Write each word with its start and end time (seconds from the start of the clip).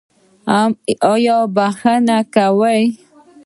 ایا 1.11 1.37
بخښنه 1.55 2.17
کوئ؟ 2.35 2.83